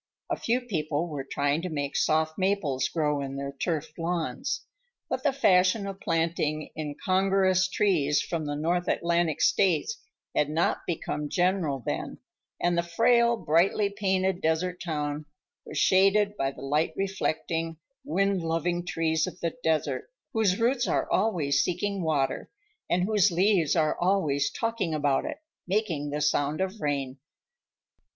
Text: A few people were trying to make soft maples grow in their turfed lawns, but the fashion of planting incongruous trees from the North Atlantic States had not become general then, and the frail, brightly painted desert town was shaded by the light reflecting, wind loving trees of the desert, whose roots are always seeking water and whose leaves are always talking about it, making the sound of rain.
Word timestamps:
A 0.31 0.35
few 0.35 0.61
people 0.61 1.07
were 1.09 1.23
trying 1.23 1.61
to 1.61 1.69
make 1.69 1.95
soft 1.95 2.35
maples 2.35 2.87
grow 2.89 3.21
in 3.21 3.35
their 3.35 3.51
turfed 3.51 3.99
lawns, 3.99 4.61
but 5.07 5.21
the 5.21 5.31
fashion 5.31 5.85
of 5.85 5.99
planting 5.99 6.71
incongruous 6.75 7.67
trees 7.67 8.19
from 8.19 8.45
the 8.45 8.55
North 8.55 8.87
Atlantic 8.87 9.41
States 9.41 10.01
had 10.35 10.49
not 10.49 10.87
become 10.87 11.29
general 11.29 11.83
then, 11.85 12.17
and 12.59 12.75
the 12.75 12.81
frail, 12.81 13.37
brightly 13.37 13.91
painted 13.91 14.41
desert 14.41 14.81
town 14.83 15.27
was 15.67 15.77
shaded 15.77 16.35
by 16.35 16.49
the 16.49 16.63
light 16.63 16.93
reflecting, 16.97 17.77
wind 18.03 18.41
loving 18.41 18.83
trees 18.83 19.27
of 19.27 19.39
the 19.39 19.55
desert, 19.63 20.09
whose 20.33 20.59
roots 20.59 20.87
are 20.87 21.07
always 21.11 21.61
seeking 21.61 22.01
water 22.01 22.49
and 22.89 23.03
whose 23.03 23.29
leaves 23.29 23.75
are 23.75 23.95
always 24.01 24.49
talking 24.49 24.95
about 24.95 25.25
it, 25.25 25.37
making 25.67 26.09
the 26.09 26.21
sound 26.21 26.59
of 26.59 26.81
rain. 26.81 27.19